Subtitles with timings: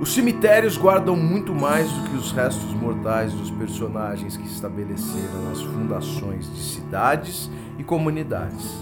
[0.00, 5.60] Os cemitérios guardam muito mais do que os restos mortais dos personagens que estabeleceram as
[5.60, 8.76] fundações de cidades e comunidades.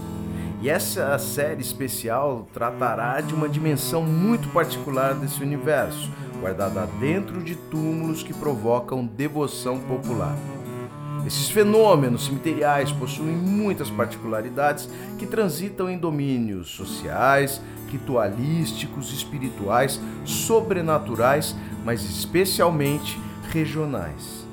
[0.61, 7.55] E essa série especial tratará de uma dimensão muito particular desse universo, guardada dentro de
[7.55, 10.37] túmulos que provocam devoção popular.
[11.25, 14.87] Esses fenômenos cemiteriais possuem muitas particularidades
[15.17, 21.55] que transitam em domínios sociais, ritualísticos, espirituais, sobrenaturais,
[21.85, 23.19] mas especialmente
[23.49, 24.45] regionais.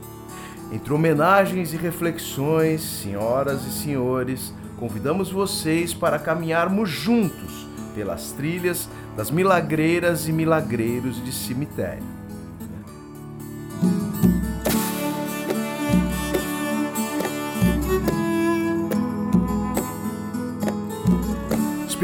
[0.72, 9.30] Entre homenagens e reflexões, senhoras e senhores, convidamos vocês para caminharmos juntos pelas trilhas das
[9.30, 12.23] milagreiras e milagreiros de cemitério.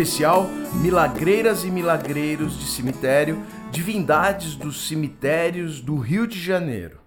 [0.00, 0.48] Especial
[0.80, 3.38] Milagreiras e Milagreiros de Cemitério,
[3.70, 7.00] Divindades dos Cemitérios do Rio de Janeiro.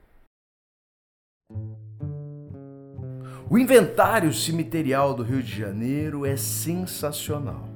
[3.49, 7.67] O inventário cemiterial do Rio de Janeiro é sensacional.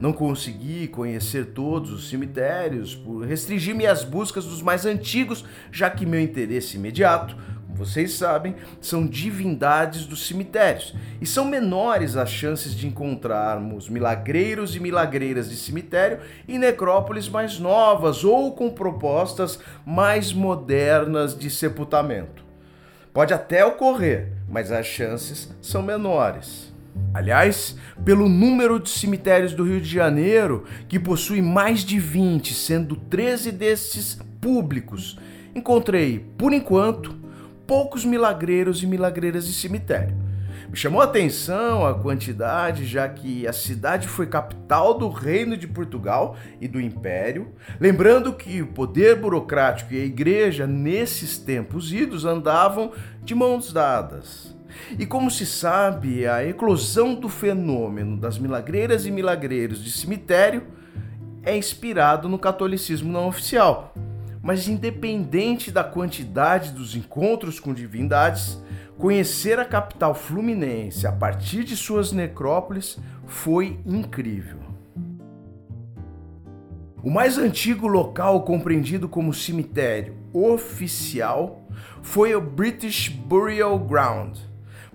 [0.00, 6.06] Não consegui conhecer todos os cemitérios por restringir-me às buscas dos mais antigos, já que
[6.06, 7.36] meu interesse imediato
[7.74, 14.80] vocês sabem, são divindades dos cemitérios e são menores as chances de encontrarmos milagreiros e
[14.80, 22.44] milagreiras de cemitério em necrópolis mais novas ou com propostas mais modernas de sepultamento.
[23.12, 26.72] Pode até ocorrer, mas as chances são menores.
[27.14, 32.96] Aliás, pelo número de cemitérios do Rio de Janeiro, que possui mais de 20, sendo
[32.96, 35.18] 13 destes públicos,
[35.54, 37.21] encontrei, por enquanto,
[37.66, 40.16] poucos milagreiros e milagreiras de cemitério.
[40.72, 45.68] Me chamou a atenção a quantidade, já que a cidade foi capital do Reino de
[45.68, 52.24] Portugal e do Império, lembrando que o poder burocrático e a igreja, nesses tempos idos,
[52.24, 54.56] andavam de mãos dadas.
[54.98, 60.62] E como se sabe, a eclosão do fenômeno das milagreiras e milagreiros de cemitério
[61.42, 63.92] é inspirado no catolicismo não oficial,
[64.42, 68.60] mas independente da quantidade dos encontros com divindades,
[68.98, 74.58] conhecer a capital fluminense a partir de suas necrópolis foi incrível.
[77.02, 81.66] O mais antigo local compreendido como cemitério oficial
[82.00, 84.36] foi o British Burial Ground,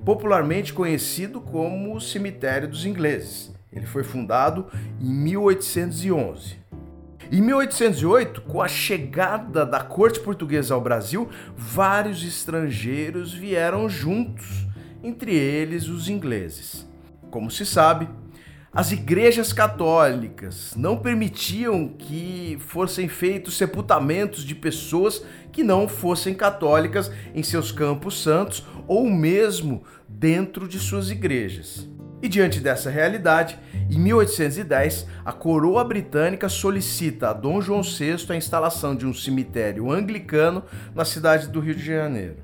[0.06, 3.54] popularmente conhecido como o Cemitério dos Ingleses.
[3.72, 4.68] Ele foi fundado
[5.02, 6.67] em 1811.
[7.30, 14.66] Em 1808, com a chegada da corte portuguesa ao Brasil, vários estrangeiros vieram juntos,
[15.04, 16.88] entre eles os ingleses.
[17.30, 18.08] Como se sabe,
[18.72, 25.22] as igrejas católicas não permitiam que fossem feitos sepultamentos de pessoas
[25.52, 31.90] que não fossem católicas em seus campos santos ou mesmo dentro de suas igrejas.
[32.22, 33.60] E diante dessa realidade,
[33.96, 39.90] em 1810, a coroa britânica solicita a Dom João VI a instalação de um cemitério
[39.90, 42.38] anglicano na cidade do Rio de Janeiro.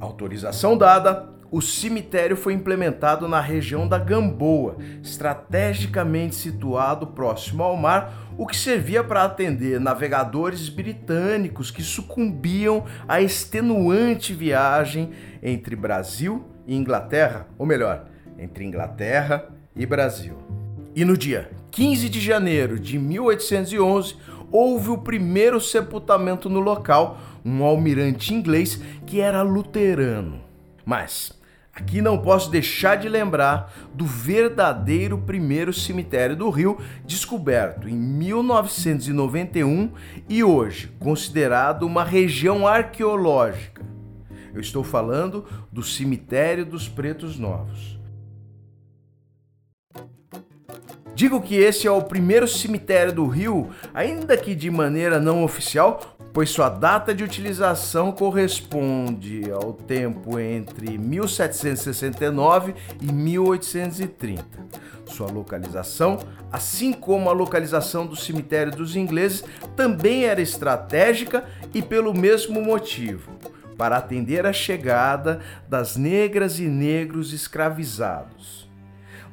[0.00, 8.28] Autorização dada, o cemitério foi implementado na região da Gamboa, estrategicamente situado próximo ao mar,
[8.36, 15.10] o que servia para atender navegadores britânicos que sucumbiam à extenuante viagem
[15.42, 18.06] entre Brasil e Inglaterra, ou melhor,
[18.38, 20.59] entre Inglaterra e Brasil.
[20.94, 24.16] E no dia 15 de janeiro de 1811,
[24.50, 30.40] houve o primeiro sepultamento no local, um almirante inglês que era luterano.
[30.84, 31.32] Mas
[31.72, 39.92] aqui não posso deixar de lembrar do verdadeiro primeiro cemitério do Rio, descoberto em 1991
[40.28, 43.88] e hoje considerado uma região arqueológica.
[44.52, 47.99] Eu estou falando do Cemitério dos Pretos Novos.
[51.20, 56.16] Digo que esse é o primeiro cemitério do Rio, ainda que de maneira não oficial,
[56.32, 64.42] pois sua data de utilização corresponde ao tempo entre 1769 e 1830.
[65.04, 66.20] Sua localização,
[66.50, 69.44] assim como a localização do cemitério dos ingleses,
[69.76, 71.44] também era estratégica
[71.74, 73.30] e pelo mesmo motivo
[73.76, 78.66] para atender a chegada das negras e negros escravizados.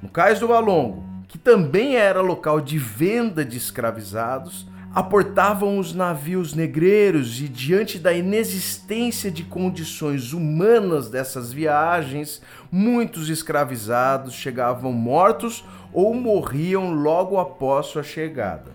[0.01, 1.15] No cais do Valongo,
[1.47, 9.31] também era local de venda de escravizados, aportavam os navios negreiros e, diante da inexistência
[9.31, 15.63] de condições humanas dessas viagens, muitos escravizados chegavam mortos
[15.93, 18.71] ou morriam logo após sua chegada.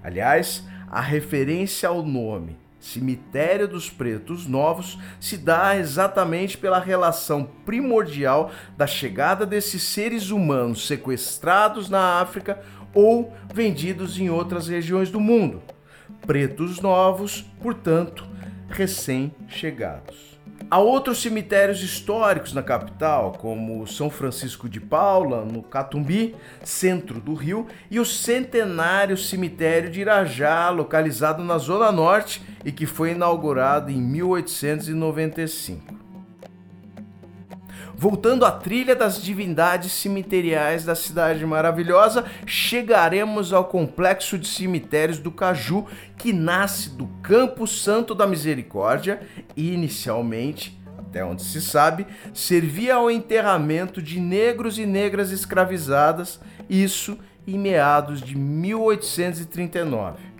[0.00, 8.52] Aliás, a referência ao nome Cemitério dos Pretos Novos se dá exatamente pela relação primordial
[8.76, 15.62] da chegada desses seres humanos sequestrados na África ou vendidos em outras regiões do mundo.
[16.26, 18.26] Pretos novos, portanto,
[18.68, 20.33] recém-chegados.
[20.70, 27.34] Há outros cemitérios históricos na capital, como São Francisco de Paula, no Catumbi, centro do
[27.34, 33.90] Rio, e o centenário cemitério de Irajá, localizado na Zona Norte e que foi inaugurado
[33.90, 36.03] em 1895.
[38.04, 45.32] Voltando à trilha das divindades cemiteriais da cidade maravilhosa, chegaremos ao complexo de cemitérios do
[45.32, 45.86] Caju,
[46.18, 49.22] que nasce do Campo Santo da Misericórdia
[49.56, 57.18] e inicialmente até onde se sabe, servia ao enterramento de negros e negras escravizadas, isso
[57.46, 60.33] em meados de 1839.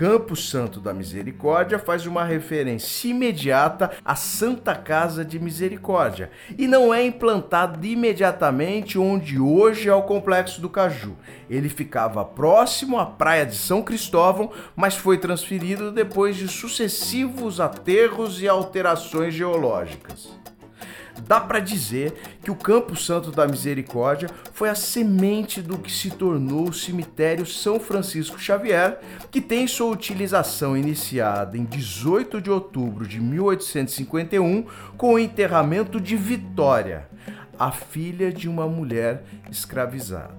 [0.00, 6.94] Campo Santo da Misericórdia faz uma referência imediata à Santa Casa de Misericórdia e não
[6.94, 11.18] é implantado imediatamente onde hoje é o Complexo do Caju.
[11.50, 18.40] Ele ficava próximo à Praia de São Cristóvão, mas foi transferido depois de sucessivos aterros
[18.40, 20.39] e alterações geológicas
[21.26, 26.10] dá para dizer que o Campo Santo da Misericórdia foi a semente do que se
[26.10, 28.98] tornou o cemitério São Francisco Xavier,
[29.30, 34.64] que tem sua utilização iniciada em 18 de outubro de 1851
[34.96, 37.08] com o enterramento de Vitória,
[37.58, 40.34] a filha de uma mulher escravizada.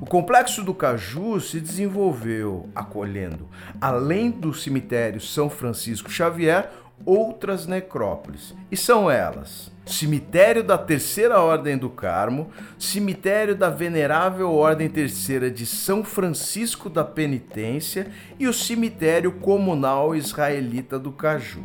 [0.00, 3.48] O complexo do Caju se desenvolveu acolhendo,
[3.80, 6.70] além do cemitério São Francisco Xavier,
[7.04, 8.54] outras necrópolis.
[8.70, 15.64] E são elas: Cemitério da Terceira Ordem do Carmo, Cemitério da Venerável Ordem Terceira de
[15.64, 21.64] São Francisco da Penitência e o Cemitério Comunal Israelita do Caju.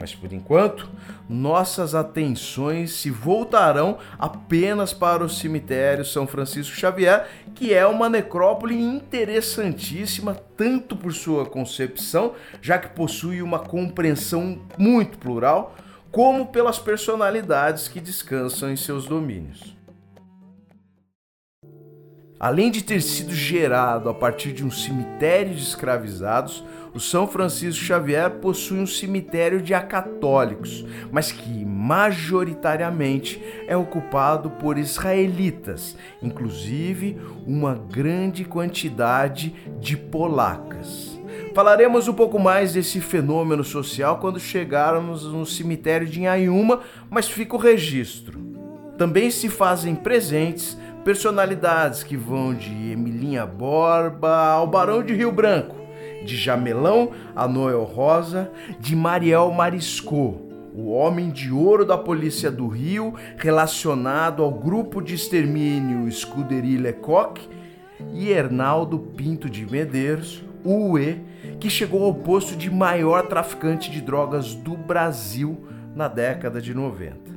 [0.00, 0.88] Mas por enquanto,
[1.28, 8.74] nossas atenções se voltarão apenas para o cemitério São Francisco Xavier, que é uma necrópole
[8.74, 15.76] interessantíssima, tanto por sua concepção, já que possui uma compreensão muito plural,
[16.14, 19.76] como pelas personalidades que descansam em seus domínios.
[22.38, 26.64] Além de ter sido gerado a partir de um cemitério de escravizados,
[26.94, 34.78] o São Francisco Xavier possui um cemitério de acatólicos, mas que majoritariamente é ocupado por
[34.78, 41.13] israelitas, inclusive uma grande quantidade de polacas.
[41.54, 47.54] Falaremos um pouco mais desse fenômeno social quando chegarmos no cemitério de Inhayuma, mas fica
[47.54, 48.40] o registro.
[48.98, 55.76] Também se fazem presentes personalidades que vão de Emilinha Borba ao Barão de Rio Branco,
[56.24, 58.50] de Jamelão a Noel Rosa,
[58.80, 60.40] de Mariel Marisco,
[60.74, 67.40] o homem de ouro da Polícia do Rio, relacionado ao grupo de extermínio Scuderie Lecoq,
[68.12, 71.20] e Hernaldo Pinto de Medeiros, UE,
[71.58, 77.34] que chegou ao posto de maior traficante de drogas do Brasil na década de 90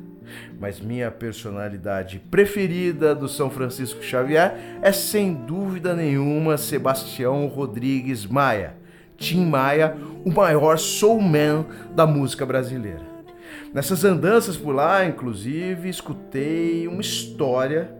[0.58, 8.74] mas minha personalidade preferida do São Francisco Xavier é sem dúvida nenhuma Sebastião Rodrigues Maia.
[9.16, 13.02] Tim Maia, o maior soulman da música brasileira.
[13.72, 17.90] Nessas andanças por lá, inclusive, escutei uma história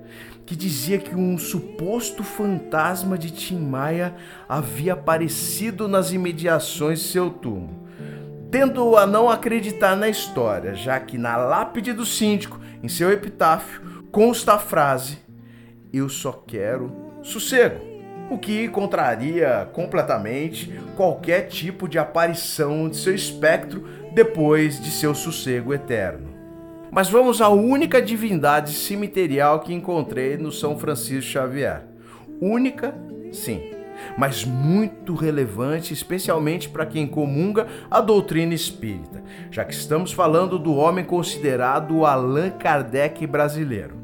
[0.48, 4.14] que dizia que um suposto fantasma de Tim Maia
[4.48, 7.86] havia aparecido nas imediações de seu túmulo
[8.50, 14.06] tendo a não acreditar na história, já que na lápide do síndico, em seu epitáfio,
[14.10, 15.18] consta a frase:
[15.92, 16.90] Eu só quero
[17.22, 17.86] sossego.
[18.30, 25.74] O que contraria completamente qualquer tipo de aparição de seu espectro depois de seu sossego
[25.74, 26.37] eterno.
[26.90, 31.86] Mas vamos à única divindade cemiterial que encontrei no São Francisco Xavier.
[32.40, 32.94] Única,
[33.32, 33.78] sim
[34.16, 40.74] mas muito relevante, especialmente para quem comunga a doutrina espírita, já que estamos falando do
[40.74, 43.96] homem considerado o Allan Kardec brasileiro.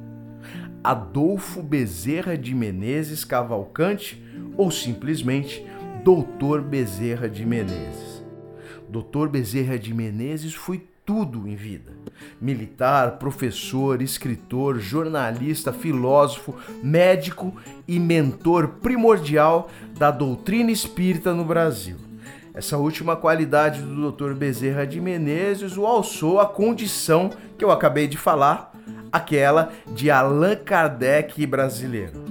[0.82, 4.22] Adolfo Bezerra de Menezes Cavalcante
[4.56, 5.64] ou simplesmente
[6.02, 8.22] Doutor Bezerra de Menezes.
[8.88, 11.92] Doutor Bezerra de Menezes foi tudo em vida.
[12.40, 17.54] Militar, professor, escritor, jornalista, filósofo, médico
[17.86, 19.68] e mentor primordial
[19.98, 21.96] da doutrina espírita no Brasil.
[22.54, 24.32] Essa última qualidade do Dr.
[24.32, 28.72] Bezerra de Menezes o alçou à condição que eu acabei de falar,
[29.10, 32.24] aquela de Allan Kardec brasileiro.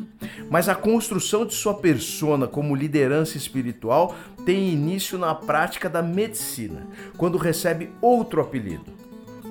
[0.49, 6.87] mas a construção de sua persona como liderança espiritual tem início na prática da medicina,
[7.17, 8.91] quando recebe outro apelido,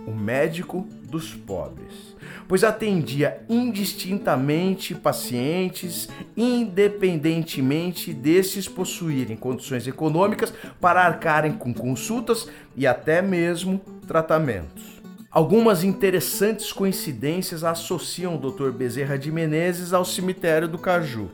[0.06, 2.16] o médico dos pobres,
[2.48, 13.22] pois atendia indistintamente pacientes, independentemente desses possuírem condições econômicas para arcarem com consultas e até
[13.22, 15.02] mesmo tratamentos.
[15.30, 18.70] Algumas interessantes coincidências associam o Dr.
[18.70, 21.30] Bezerra de Menezes ao cemitério do Caju.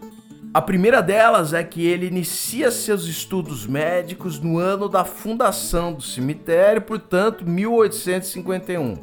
[0.53, 6.03] A primeira delas é que ele inicia seus estudos médicos no ano da fundação do
[6.03, 8.97] cemitério, portanto, 1851.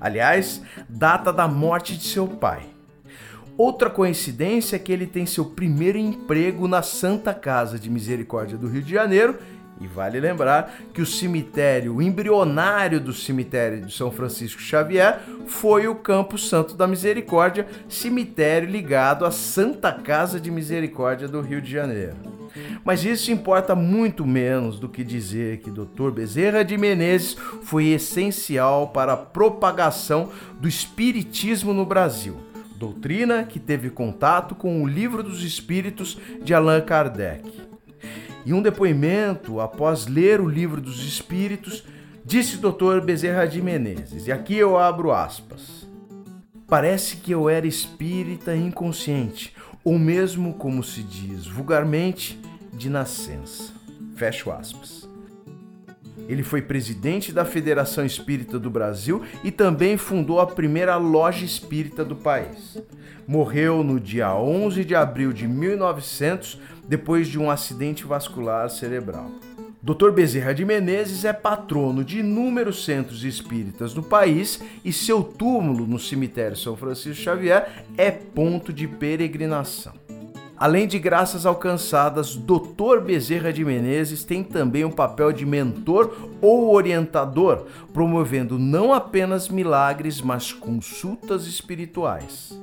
[0.00, 2.66] Aliás, data da morte de seu pai.
[3.58, 8.68] Outra coincidência é que ele tem seu primeiro emprego na Santa Casa de Misericórdia do
[8.68, 9.38] Rio de Janeiro
[9.80, 15.88] e vale lembrar que o cemitério o embrionário do cemitério de São Francisco Xavier foi
[15.88, 21.70] o Campo Santo da Misericórdia, cemitério ligado à Santa Casa de Misericórdia do Rio de
[21.70, 22.16] Janeiro.
[22.84, 26.10] Mas isso importa muito menos do que dizer que Dr.
[26.12, 32.36] Bezerra de Menezes foi essencial para a propagação do espiritismo no Brasil.
[32.76, 37.73] Doutrina que teve contato com o Livro dos Espíritos de Allan Kardec.
[38.46, 41.82] Em um depoimento, após ler o livro dos Espíritos,
[42.24, 43.00] disse Dr.
[43.02, 45.88] Bezerra de Menezes, e aqui eu abro aspas.
[46.66, 52.38] Parece que eu era espírita inconsciente, ou mesmo, como se diz vulgarmente,
[52.72, 53.72] de nascença.
[54.16, 55.08] Fecho aspas.
[56.28, 62.04] Ele foi presidente da Federação Espírita do Brasil e também fundou a primeira loja espírita
[62.04, 62.78] do país.
[63.26, 69.30] Morreu no dia 11 de abril de 1900 depois de um acidente vascular cerebral.
[69.82, 70.10] Dr.
[70.12, 75.98] Bezerra de Menezes é patrono de inúmeros centros espíritas no país e seu túmulo no
[75.98, 80.03] cemitério São Francisco Xavier é ponto de peregrinação.
[80.64, 82.98] Além de graças alcançadas, Dr.
[83.04, 90.22] Bezerra de Menezes tem também um papel de mentor ou orientador, promovendo não apenas milagres,
[90.22, 92.58] mas consultas espirituais.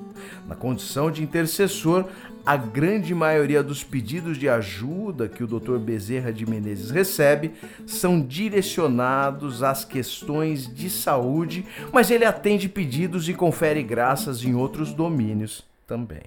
[0.48, 2.06] Na condição de intercessor,
[2.44, 5.78] a grande maioria dos pedidos de ajuda que o Dr.
[5.78, 7.52] Bezerra de Menezes recebe
[7.86, 14.92] são direcionados às questões de saúde, mas ele atende pedidos e confere graças em outros
[14.92, 16.24] domínios também.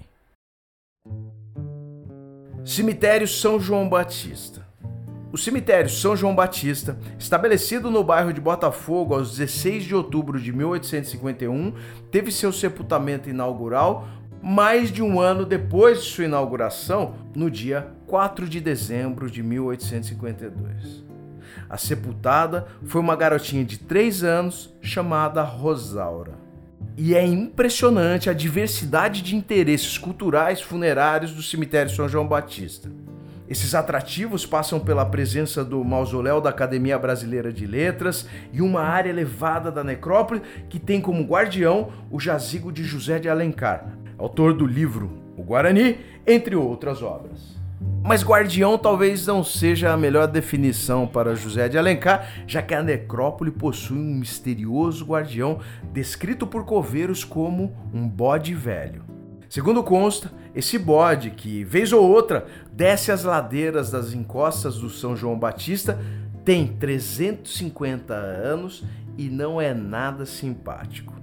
[2.64, 4.66] Cemitério São João Batista.
[5.30, 10.50] O cemitério São João Batista, estabelecido no bairro de Botafogo aos 16 de outubro de
[10.50, 11.75] 1851,
[12.11, 14.09] teve seu sepultamento inaugural
[14.42, 21.04] mais de um ano depois de sua inauguração, no dia 4 de dezembro de 1852.
[21.68, 26.44] A sepultada foi uma garotinha de 3 anos chamada Rosaura.
[26.97, 32.91] E é impressionante a diversidade de interesses culturais funerários do cemitério São João Batista.
[33.49, 39.11] Esses atrativos passam pela presença do mausoléu da Academia Brasileira de Letras e uma área
[39.11, 44.67] elevada da necrópole que tem como guardião o jazigo de José de Alencar, autor do
[44.67, 47.63] livro O Guarani, entre outras obras.
[48.07, 52.83] Mas guardião talvez não seja a melhor definição para José de Alencar, já que a
[52.83, 55.59] necrópole possui um misterioso guardião
[55.91, 59.03] descrito por coveiros como um bode velho.
[59.49, 65.17] Segundo consta, esse bode, que vez ou outra desce as ladeiras das encostas do São
[65.17, 65.99] João Batista,
[66.45, 68.85] tem 350 anos
[69.17, 71.15] e não é nada simpático.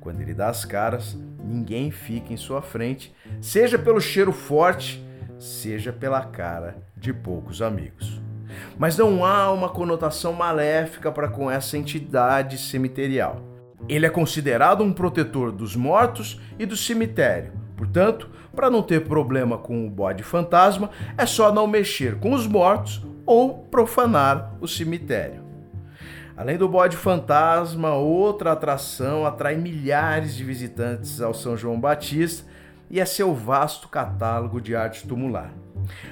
[0.00, 5.05] Quando ele dá as caras, ninguém fica em sua frente, seja pelo cheiro forte,
[5.38, 8.20] seja pela cara de poucos amigos.
[8.78, 13.40] Mas não há uma conotação maléfica para com essa entidade cemiterial.
[13.88, 17.52] Ele é considerado um protetor dos mortos e do cemitério.
[17.76, 22.46] Portanto, para não ter problema com o bode fantasma, é só não mexer com os
[22.46, 25.44] mortos ou profanar o cemitério.
[26.36, 32.46] Além do bode fantasma, outra atração atrai milhares de visitantes ao São João Batista
[32.90, 35.52] e é seu vasto catálogo de arte tumular.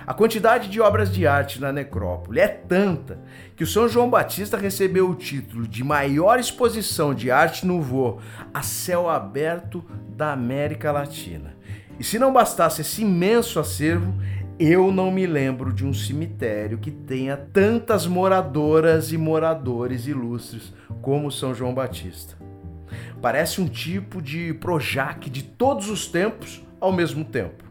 [0.06, 3.18] A quantidade de obras de arte na necrópole é tanta
[3.56, 8.20] que o São João Batista recebeu o título de maior exposição de arte no voo
[8.52, 11.56] a céu aberto da América Latina.
[11.98, 14.14] E se não bastasse esse imenso acervo,
[14.58, 21.30] eu não me lembro de um cemitério que tenha tantas moradoras e moradores ilustres como
[21.30, 22.36] São João Batista.
[23.20, 27.64] Parece um tipo de Projac de todos os tempos ao mesmo tempo.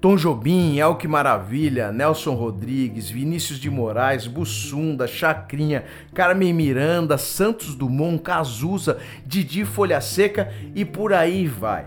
[0.00, 5.84] Tom Jobim, Elke Maravilha, Nelson Rodrigues, Vinícius de Moraes, Bussunda, Chacrinha,
[6.14, 11.86] Carmen Miranda, Santos Dumont, Cazuza, Didi Folha Seca e por aí vai.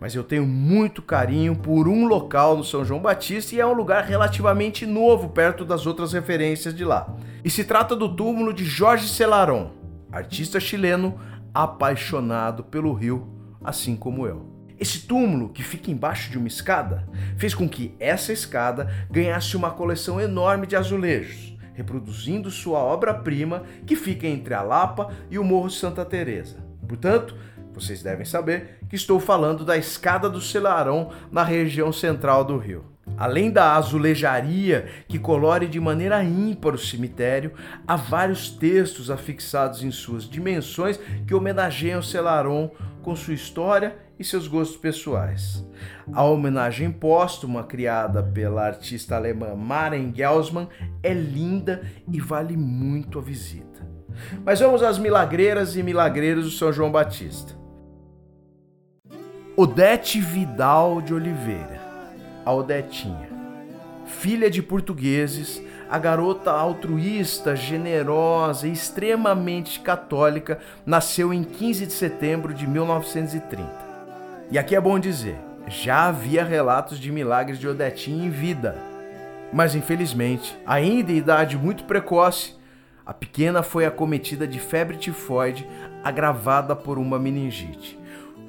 [0.00, 3.72] mas eu tenho muito carinho por um local no São João Batista e é um
[3.72, 7.14] lugar relativamente novo perto das outras referências de lá.
[7.44, 9.70] E se trata do túmulo de Jorge Celaron,
[10.10, 11.20] artista chileno
[11.54, 13.28] apaixonado pelo rio,
[13.62, 14.51] assim como eu.
[14.82, 19.70] Esse túmulo, que fica embaixo de uma escada, fez com que essa escada ganhasse uma
[19.70, 25.68] coleção enorme de azulejos, reproduzindo sua obra-prima que fica entre a Lapa e o Morro
[25.68, 26.56] de Santa Teresa.
[26.88, 27.36] Portanto,
[27.72, 32.91] vocês devem saber que estou falando da escada do Celarão na região central do Rio.
[33.16, 37.52] Além da azulejaria que colore de maneira ímpar o cemitério,
[37.86, 42.70] há vários textos afixados em suas dimensões que homenageiam Celaron
[43.02, 45.66] com sua história e seus gostos pessoais.
[46.12, 50.68] A homenagem póstuma criada pela artista alemã Maren Gelsmann
[51.02, 53.86] é linda e vale muito a visita.
[54.44, 57.60] Mas vamos às milagreiras e milagreiros do São João Batista.
[59.56, 61.81] Odete Vidal de Oliveira,
[62.44, 63.28] a Odetinha.
[64.04, 72.52] Filha de portugueses, a garota altruísta, generosa e extremamente católica nasceu em 15 de setembro
[72.54, 73.70] de 1930.
[74.50, 78.76] E aqui é bom dizer, já havia relatos de milagres de Odetinha em vida.
[79.52, 82.54] Mas infelizmente, ainda em idade muito precoce,
[83.04, 85.66] a pequena foi acometida de febre tifoide
[86.02, 87.98] agravada por uma meningite.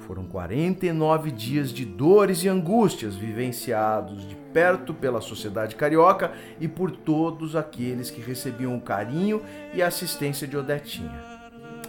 [0.08, 6.92] Foram 49 dias de dores e angústias vivenciados de perto pela sociedade carioca e por
[6.92, 9.42] todos aqueles que recebiam o carinho
[9.74, 11.24] e a assistência de Odetinha.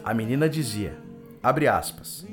[0.05, 0.97] A menina dizia,
[1.43, 2.25] abre aspas,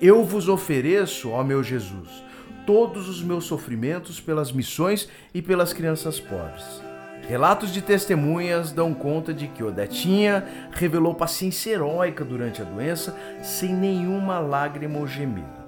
[0.00, 2.24] Eu vos ofereço, ó meu Jesus,
[2.66, 6.91] todos os meus sofrimentos pelas missões e pelas crianças pobres.
[7.28, 13.72] Relatos de testemunhas dão conta de que Odetinha revelou paciência heróica durante a doença sem
[13.72, 15.62] nenhuma lágrima ou gemido.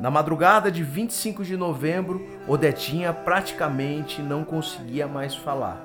[0.00, 5.80] Na madrugada de 25 de novembro, Odetinha praticamente não conseguia mais falar,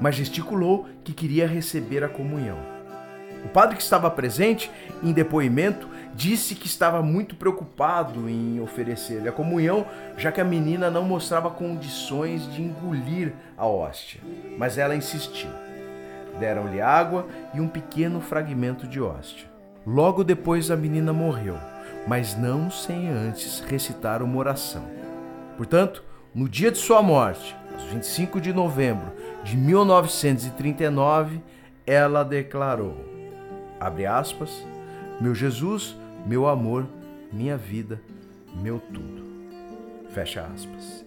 [0.00, 2.73] mas gesticulou que queria receber a comunhão.
[3.44, 4.70] O padre que estava presente,
[5.02, 9.84] em depoimento, disse que estava muito preocupado em oferecer-lhe a comunhão,
[10.16, 14.20] já que a menina não mostrava condições de engolir a hóstia.
[14.56, 15.50] Mas ela insistiu.
[16.38, 19.46] Deram-lhe água e um pequeno fragmento de hóstia.
[19.86, 21.58] Logo depois a menina morreu,
[22.06, 24.82] mas não sem antes recitar uma oração.
[25.56, 26.02] Portanto,
[26.34, 29.12] no dia de sua morte, aos 25 de novembro
[29.44, 31.40] de 1939,
[31.86, 33.13] ela declarou:
[33.84, 34.64] abre aspas,
[35.20, 35.94] meu Jesus,
[36.26, 36.86] meu amor,
[37.30, 38.00] minha vida,
[38.54, 39.22] meu tudo.
[40.10, 41.04] Fecha aspas.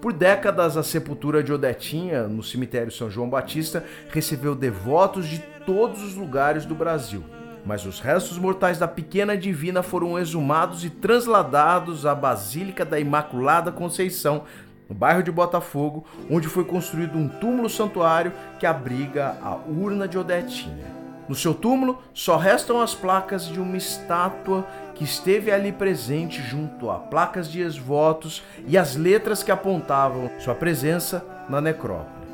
[0.00, 6.02] Por décadas, a sepultura de Odetinha, no cemitério São João Batista, recebeu devotos de todos
[6.02, 7.22] os lugares do Brasil.
[7.66, 13.70] Mas os restos mortais da pequena divina foram exumados e transladados à Basílica da Imaculada
[13.70, 14.44] Conceição,
[14.88, 20.16] no bairro de Botafogo, onde foi construído um túmulo santuário que abriga a urna de
[20.16, 20.97] Odetinha.
[21.28, 26.90] No seu túmulo só restam as placas de uma estátua que esteve ali presente junto
[26.90, 32.26] a placas de esvotos e as letras que apontavam sua presença na necrópole.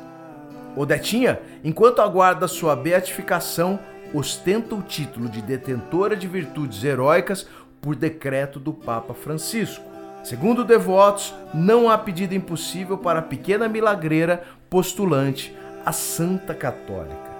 [0.77, 3.79] Odetinha, enquanto aguarda sua beatificação,
[4.13, 7.47] ostenta o título de detentora de virtudes heróicas
[7.81, 9.83] por decreto do Papa Francisco.
[10.23, 15.55] Segundo devotos, não há pedido impossível para a pequena milagreira postulante
[15.85, 17.34] a Santa Católica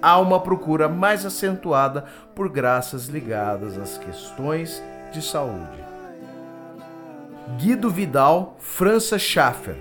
[0.00, 2.04] há uma procura mais acentuada
[2.34, 4.82] por graças ligadas às questões
[5.12, 5.84] de saúde.
[7.58, 9.76] Guido Vidal França Schaffer.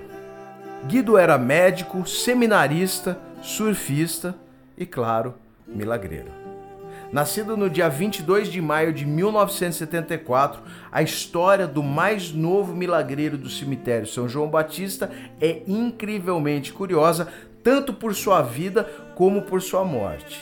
[0.86, 4.36] Guido era médico, seminarista, surfista
[4.78, 5.34] e, claro,
[5.68, 6.46] milagreiro.
[7.12, 13.50] Nascido no dia 22 de maio de 1974, a história do mais novo milagreiro do
[13.50, 17.28] cemitério São João Batista é incrivelmente curiosa,
[17.66, 18.84] tanto por sua vida
[19.16, 20.40] como por sua morte.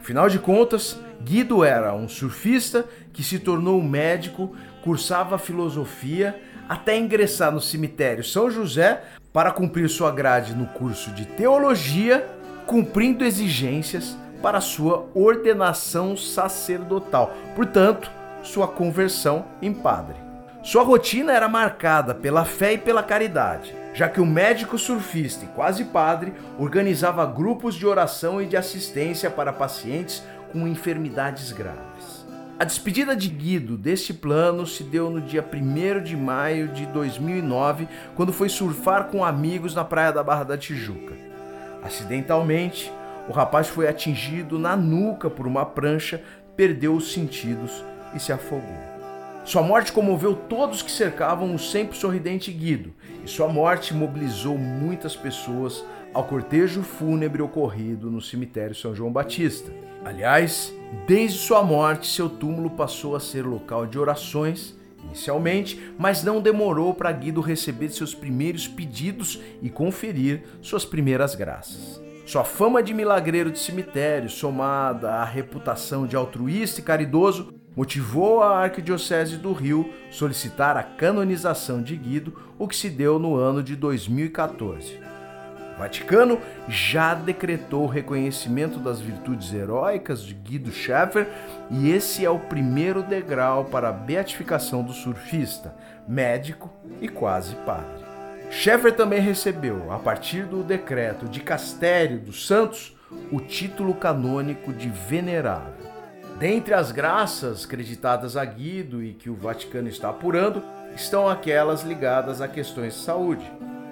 [0.00, 7.52] Afinal de contas, Guido era um surfista que se tornou médico, cursava filosofia, até ingressar
[7.52, 9.00] no cemitério São José
[9.32, 12.28] para cumprir sua grade no curso de teologia,
[12.66, 18.10] cumprindo exigências para sua ordenação sacerdotal, portanto,
[18.42, 20.29] sua conversão em padre.
[20.62, 25.48] Sua rotina era marcada pela fé e pela caridade já que o médico surfista e
[25.48, 32.26] quase padre organizava grupos de oração e de assistência para pacientes com enfermidades graves.
[32.58, 37.88] A despedida de Guido deste plano se deu no dia 1 de maio de 2009,
[38.14, 41.14] quando foi surfar com amigos na praia da Barra da Tijuca.
[41.82, 42.92] Acidentalmente,
[43.28, 46.22] o rapaz foi atingido na nuca por uma prancha,
[46.54, 47.82] perdeu os sentidos
[48.14, 48.89] e se afogou.
[49.50, 55.16] Sua morte comoveu todos que cercavam o sempre sorridente Guido, e sua morte mobilizou muitas
[55.16, 55.84] pessoas
[56.14, 59.72] ao cortejo fúnebre ocorrido no cemitério São João Batista.
[60.04, 60.72] Aliás,
[61.04, 66.94] desde sua morte, seu túmulo passou a ser local de orações inicialmente, mas não demorou
[66.94, 72.00] para Guido receber seus primeiros pedidos e conferir suas primeiras graças.
[72.24, 78.58] Sua fama de milagreiro de cemitério, somada à reputação de altruísta e caridoso, motivou a
[78.58, 83.76] Arquidiocese do Rio solicitar a canonização de Guido, o que se deu no ano de
[83.76, 84.98] 2014.
[85.74, 91.26] O Vaticano já decretou o reconhecimento das virtudes heróicas de Guido Schaeffer
[91.70, 95.74] e esse é o primeiro degrau para a beatificação do surfista,
[96.06, 98.04] médico e quase padre.
[98.50, 102.94] Schaeffer também recebeu, a partir do decreto de Castério dos Santos,
[103.30, 105.89] o título canônico de venerável.
[106.40, 110.64] Dentre as graças creditadas a Guido e que o Vaticano está apurando,
[110.96, 113.44] estão aquelas ligadas a questões de saúde.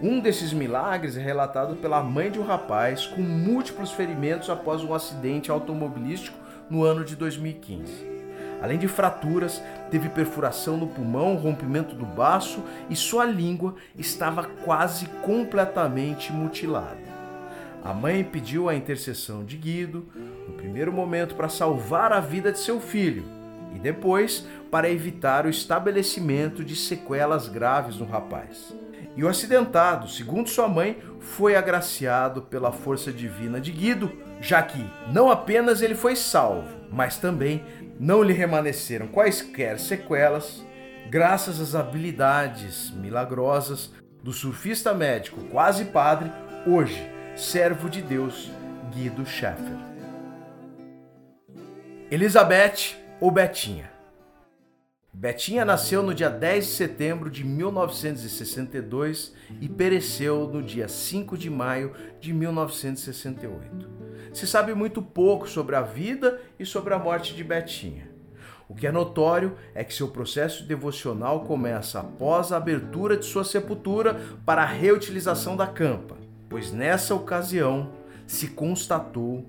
[0.02, 4.94] Um desses milagres é relatado pela mãe de um rapaz com múltiplos ferimentos após um
[4.94, 6.38] acidente automobilístico
[6.70, 7.92] no ano de 2015.
[8.62, 15.04] Além de fraturas, teve perfuração no pulmão, rompimento do baço e sua língua estava quase
[15.20, 17.17] completamente mutilada.
[17.88, 20.07] A mãe pediu a intercessão de Guido,
[20.46, 23.24] no primeiro momento para salvar a vida de seu filho
[23.74, 28.77] e depois para evitar o estabelecimento de sequelas graves no rapaz.
[29.16, 34.85] E o acidentado, segundo sua mãe, foi agraciado pela força divina de Guido, já que
[35.11, 37.64] não apenas ele foi salvo, mas também
[37.98, 40.62] não lhe remanesceram quaisquer sequelas,
[41.09, 46.31] graças às habilidades milagrosas do surfista médico quase padre,
[46.66, 48.51] hoje servo de Deus
[48.92, 49.77] Guido Schaeffer.
[52.11, 53.92] Elizabeth ou Betinha.
[55.14, 61.48] Betinha nasceu no dia 10 de setembro de 1962 e pereceu no dia 5 de
[61.48, 63.88] maio de 1968.
[64.33, 68.11] Se sabe muito pouco sobre a vida e sobre a morte de Betinha.
[68.68, 73.44] O que é notório é que seu processo devocional começa após a abertura de sua
[73.44, 77.90] sepultura para a reutilização da campa pois nessa ocasião
[78.26, 79.44] se constatou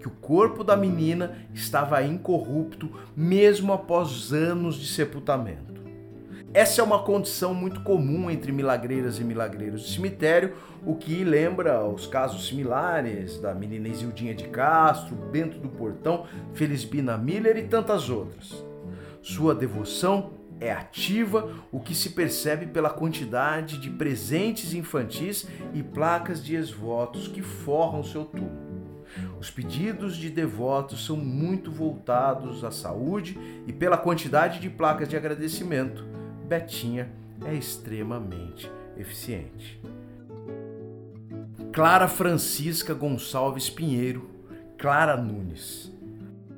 [0.00, 5.74] que o corpo da menina estava incorrupto mesmo após anos de sepultamento.
[6.52, 10.54] Essa é uma condição muito comum entre milagreiras e milagreiros de cemitério,
[10.86, 17.18] o que lembra os casos similares da menina Isildinha de Castro, Bento do Portão, Felisbina
[17.18, 18.64] Miller e tantas outras.
[19.20, 26.42] Sua devoção é ativa, o que se percebe pela quantidade de presentes infantis e placas
[26.42, 28.64] de ex-votos que forram seu túmulo.
[29.38, 35.16] Os pedidos de devotos são muito voltados à saúde e pela quantidade de placas de
[35.16, 36.04] agradecimento,
[36.46, 37.10] Betinha
[37.44, 39.80] é extremamente eficiente.
[41.72, 44.30] Clara Francisca Gonçalves Pinheiro,
[44.78, 45.93] Clara Nunes.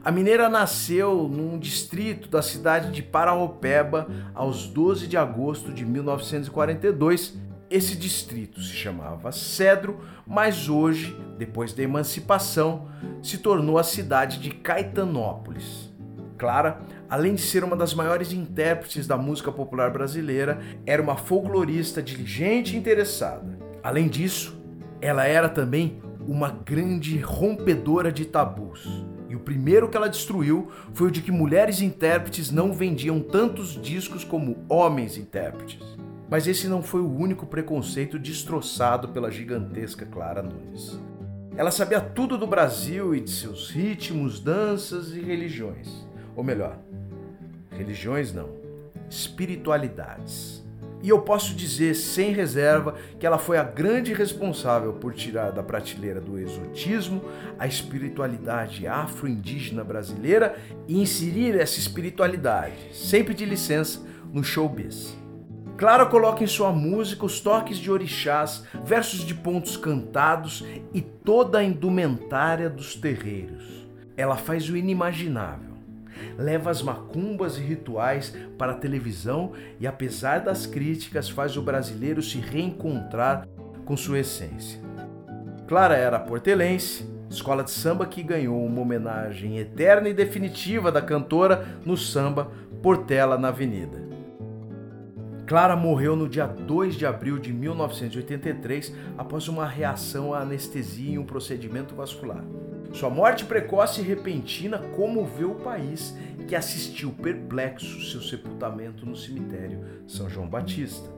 [0.06, 7.36] A mineira nasceu num distrito da cidade de Paraopeba aos 12 de agosto de 1942.
[7.68, 12.86] Esse distrito se chamava Cedro, mas hoje, depois da emancipação,
[13.20, 15.92] se tornou a cidade de Caetanópolis.
[16.38, 16.78] Clara,
[17.10, 22.76] além de ser uma das maiores intérpretes da música popular brasileira, era uma folclorista diligente
[22.76, 23.58] e interessada.
[23.82, 24.56] Além disso,
[25.00, 29.04] ela era também uma grande rompedora de tabus.
[29.28, 33.80] E o primeiro que ela destruiu foi o de que mulheres intérpretes não vendiam tantos
[33.80, 35.80] discos como homens intérpretes.
[36.28, 40.98] Mas esse não foi o único preconceito destroçado pela gigantesca Clara Nunes.
[41.56, 46.06] Ela sabia tudo do Brasil e de seus ritmos, danças e religiões.
[46.34, 46.78] Ou melhor,
[47.70, 48.50] religiões não,
[49.08, 50.65] espiritualidades.
[51.02, 55.62] E eu posso dizer sem reserva que ela foi a grande responsável por tirar da
[55.62, 57.22] prateleira do exotismo
[57.58, 60.56] a espiritualidade afro-indígena brasileira
[60.88, 64.00] e inserir essa espiritualidade, sem pedir licença,
[64.32, 65.16] no showbiz.
[65.76, 71.58] Clara coloca em sua música os toques de orixás, versos de pontos cantados e toda
[71.58, 73.86] a indumentária dos terreiros.
[74.16, 75.75] Ela faz o inimaginável
[76.38, 82.22] leva as macumbas e rituais para a televisão e, apesar das críticas, faz o brasileiro
[82.22, 83.46] se reencontrar
[83.84, 84.80] com sua essência.
[85.66, 91.66] Clara era portelense, escola de samba que ganhou uma homenagem eterna e definitiva da cantora
[91.84, 92.50] no samba
[92.82, 94.06] Portela na Avenida.
[95.46, 101.18] Clara morreu no dia 2 de abril de 1983 após uma reação à anestesia em
[101.18, 102.44] um procedimento vascular.
[102.92, 109.84] Sua morte precoce e repentina comoveu o país, que assistiu perplexo seu sepultamento no cemitério
[110.06, 111.10] São João Batista.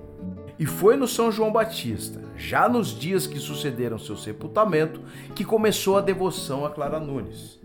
[0.59, 5.01] E foi no São João Batista, já nos dias que sucederam seu sepultamento,
[5.35, 7.61] que começou a devoção a Clara Nunes.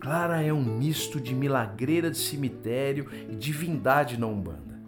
[0.00, 4.78] Clara é um misto de milagreira de cemitério e divindade na Umbanda.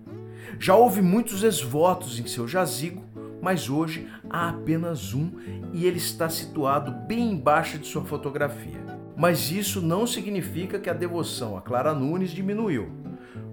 [0.59, 3.05] Já houve muitos esvotos em seu jazigo,
[3.41, 5.31] mas hoje há apenas um
[5.73, 8.81] e ele está situado bem embaixo de sua fotografia.
[9.17, 12.91] Mas isso não significa que a devoção a Clara Nunes diminuiu.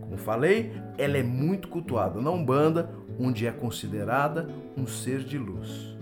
[0.01, 5.97] Como falei, ela é muito cultuada na Umbanda, onde é considerada um ser de luz.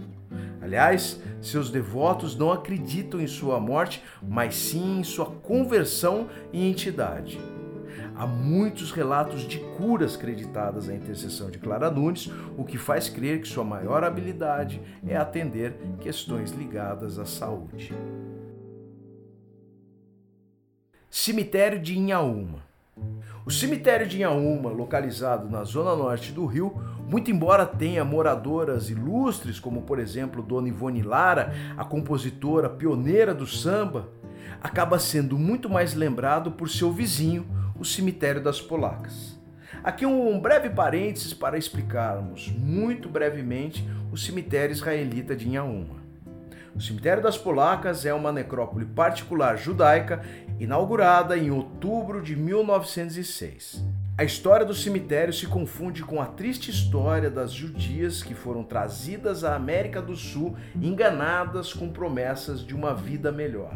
[0.62, 7.40] Aliás, seus devotos não acreditam em sua morte, mas sim em sua conversão e entidade.
[8.18, 13.42] Há muitos relatos de curas creditadas à intercessão de Clara Nunes, o que faz crer
[13.42, 17.94] que sua maior habilidade é atender questões ligadas à saúde.
[21.10, 22.64] Cemitério de Inhaúma.
[23.46, 26.74] O cemitério de Inhaúma, localizado na zona norte do Rio,
[27.08, 33.46] muito embora tenha moradoras ilustres, como por exemplo Dona Ivone Lara, a compositora pioneira do
[33.46, 34.08] samba,
[34.62, 37.46] acaba sendo muito mais lembrado por seu vizinho,
[37.80, 39.40] o cemitério das Polacas.
[39.84, 46.04] Aqui um breve parênteses para explicarmos muito brevemente o cemitério israelita de Inhaúma.
[46.76, 50.22] O cemitério das Polacas é uma necrópole particular judaica
[50.60, 53.82] inaugurada em outubro de 1906.
[54.18, 59.44] A história do cemitério se confunde com a triste história das judias que foram trazidas
[59.44, 63.74] à América do Sul enganadas com promessas de uma vida melhor.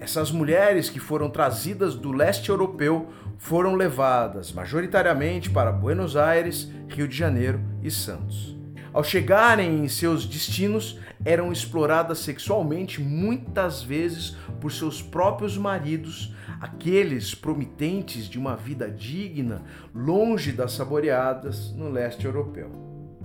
[0.00, 7.08] Essas mulheres que foram trazidas do leste europeu foram levadas majoritariamente para Buenos Aires, Rio
[7.08, 8.56] de Janeiro e Santos.
[8.92, 17.34] Ao chegarem em seus destinos, eram exploradas sexualmente muitas vezes por seus próprios maridos, aqueles
[17.34, 19.62] promitentes de uma vida digna,
[19.94, 22.70] longe das saboreadas no leste europeu.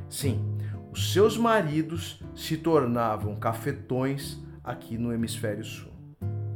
[0.09, 0.43] Sim,
[0.91, 5.92] os seus maridos se tornavam cafetões aqui no hemisfério sul.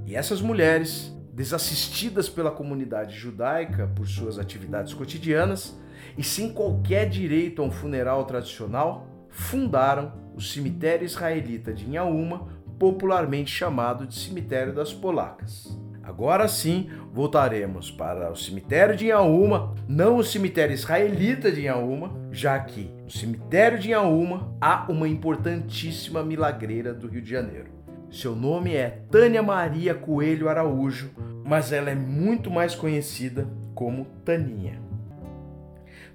[0.08, 5.78] E essas mulheres, desassistidas pela comunidade judaica por suas atividades cotidianas
[6.18, 12.48] e sem qualquer direito a um funeral tradicional, fundaram o cemitério israelita de Inhaúma,
[12.80, 15.78] popularmente chamado de Cemitério das Polacas.
[16.02, 22.58] Agora sim, voltaremos para o cemitério de Inhaúma, não o cemitério israelita de Inhaúma, já
[22.58, 27.77] que no cemitério de Inhaúma há uma importantíssima milagreira do Rio de Janeiro.
[28.12, 31.12] Seu nome é Tânia Maria Coelho Araújo,
[31.46, 34.80] mas ela é muito mais conhecida como Taninha.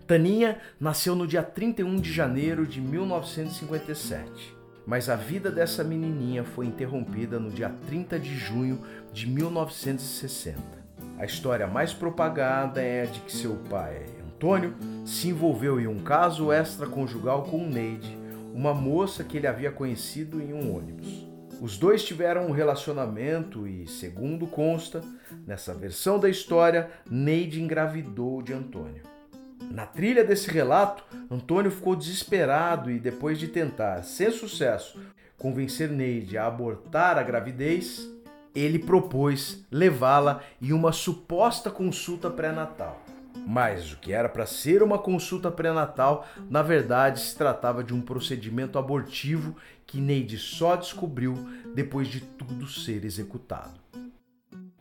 [0.07, 6.67] Taninha nasceu no dia 31 de janeiro de 1957, mas a vida dessa menininha foi
[6.67, 8.81] interrompida no dia 30 de junho
[9.13, 10.59] de 1960.
[11.19, 14.75] A história mais propagada é a de que seu pai, Antônio,
[15.05, 18.19] se envolveu em um caso extraconjugal com Neide,
[18.55, 21.22] uma moça que ele havia conhecido em um ônibus.
[21.63, 25.01] Os dois tiveram um relacionamento e, segundo consta,
[25.47, 29.05] nessa versão da história, Neide engravidou de Antônio.
[29.71, 35.01] Na trilha desse relato, Antônio ficou desesperado e, depois de tentar, sem sucesso,
[35.39, 38.11] convencer Neide a abortar a gravidez,
[38.53, 43.01] ele propôs levá-la em uma suposta consulta pré-natal.
[43.47, 48.01] Mas o que era para ser uma consulta pré-natal, na verdade se tratava de um
[48.01, 51.35] procedimento abortivo que Neide só descobriu
[51.75, 53.81] depois de tudo ser executado.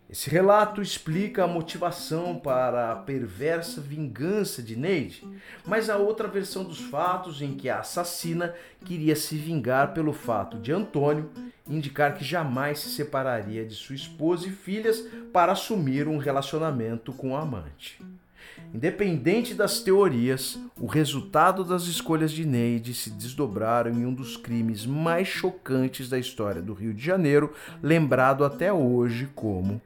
[0.09, 5.25] Esse relato explica a motivação para a perversa vingança de Neide,
[5.65, 10.57] mas há outra versão dos fatos em que a assassina queria se vingar pelo fato
[10.57, 11.31] de Antônio
[11.65, 17.31] indicar que jamais se separaria de sua esposa e filhas para assumir um relacionamento com
[17.31, 18.01] o amante.
[18.73, 24.85] Independente das teorias, o resultado das escolhas de Neide se desdobraram em um dos crimes
[24.85, 29.81] mais chocantes da história do Rio de Janeiro, lembrado até hoje como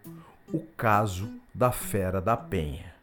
[0.53, 2.93] o caso da Fera da Penha.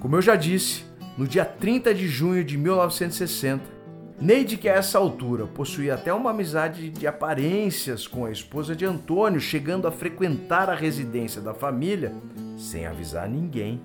[0.00, 0.84] Como eu já disse,
[1.18, 3.82] no dia 30 de junho de 1960,
[4.22, 8.84] Neide, que a essa altura possuía até uma amizade de aparências com a esposa de
[8.84, 12.12] Antônio, chegando a frequentar a residência da família,
[12.56, 13.80] sem avisar ninguém,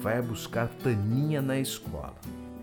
[0.00, 2.14] vai buscar Taninha na escola.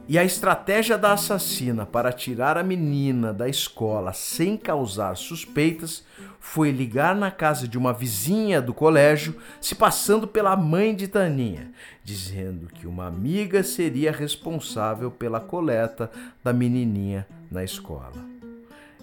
[0.08, 6.04] E a estratégia da assassina para tirar a menina da escola sem causar suspeitas
[6.40, 11.72] foi ligar na casa de uma vizinha do colégio, se passando pela mãe de Taninha,
[12.04, 16.12] dizendo que uma amiga seria responsável pela coleta
[16.44, 18.12] da menininha na escola.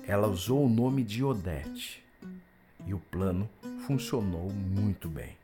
[0.06, 2.04] Ela usou o nome de Odete.
[2.86, 3.48] E o plano
[3.86, 5.36] funcionou muito bem.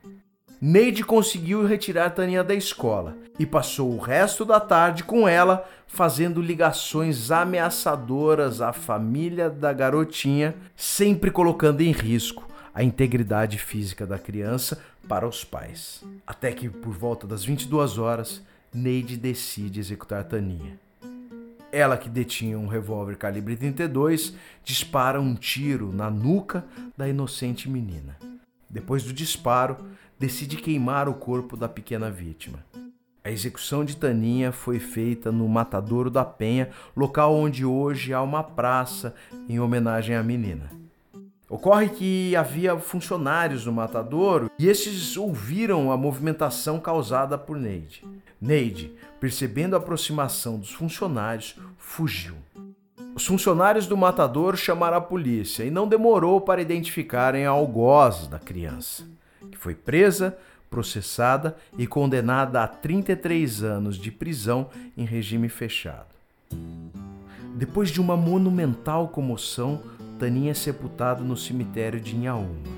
[0.61, 6.41] Neide conseguiu retirar Taninha da escola e passou o resto da tarde com ela, fazendo
[6.41, 14.81] ligações ameaçadoras à família da garotinha, sempre colocando em risco a integridade física da criança
[15.07, 16.03] para os pais.
[16.25, 18.41] Até que, por volta das 22 horas,
[18.73, 20.79] Neide decide executar Taninha.
[21.71, 26.65] Ela, que detinha um revólver calibre 32, dispara um tiro na nuca
[26.97, 28.17] da inocente menina.
[28.69, 29.77] Depois do disparo,
[30.17, 32.59] decide queimar o corpo da pequena vítima.
[33.23, 38.43] A execução de Taninha foi feita no Matadouro da Penha, local onde hoje há uma
[38.43, 39.15] praça
[39.49, 40.69] em homenagem à menina.
[41.49, 48.03] Ocorre que havia funcionários no matadouro e estes ouviram a movimentação causada por Neide.
[48.41, 52.35] Neide, percebendo a aproximação dos funcionários, fugiu.
[53.15, 58.37] Os funcionários do matadouro chamaram a polícia e não demorou para identificarem a algoz da
[58.37, 59.14] criança
[59.55, 60.37] que foi presa,
[60.69, 66.13] processada e condenada a 33 anos de prisão em regime fechado.
[67.55, 69.81] Depois de uma monumental comoção,
[70.19, 72.75] Taninha é sepultado no cemitério de Inhaúma.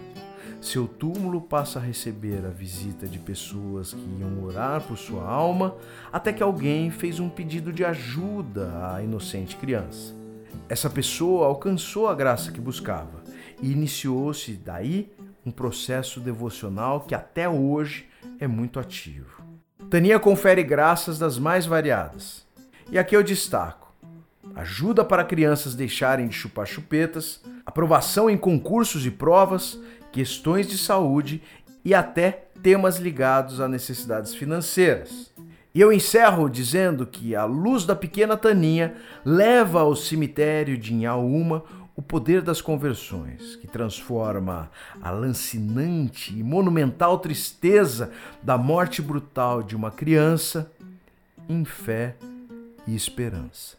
[0.62, 5.76] Seu túmulo passa a receber a visita de pessoas que iam orar por sua alma,
[6.12, 10.16] até que alguém fez um pedido de ajuda à inocente criança.
[10.70, 13.24] Essa pessoa alcançou a graça que buscava
[13.62, 15.10] e iniciou-se daí
[15.48, 18.06] um processo devocional que até hoje
[18.38, 19.42] é muito ativo.
[19.90, 22.46] Tania confere graças das mais variadas.
[22.92, 23.94] E aqui eu destaco:
[24.54, 29.80] ajuda para crianças deixarem de chupar chupetas, aprovação em concursos e provas,
[30.12, 31.42] questões de saúde
[31.86, 35.32] e até temas ligados a necessidades financeiras.
[35.74, 41.64] E eu encerro dizendo que a luz da pequena Taninha leva ao cemitério de Inhaúma
[41.98, 44.70] o poder das conversões, que transforma
[45.02, 48.12] a lancinante e monumental tristeza
[48.44, 50.72] da morte brutal de uma criança
[51.50, 52.16] em fé
[52.86, 53.76] e esperança.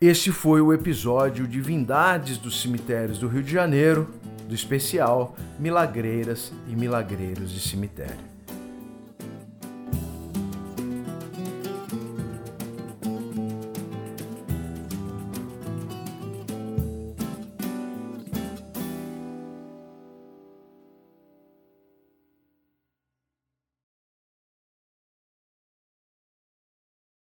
[0.00, 4.12] Este foi o episódio Divindades dos Cemitérios do Rio de Janeiro,
[4.48, 8.31] do especial Milagreiras e Milagreiros de Cemitério.